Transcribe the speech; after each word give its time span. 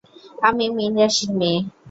আমি 0.39 0.65
মীনরাশির 0.77 1.31
মেয়ে। 1.39 1.59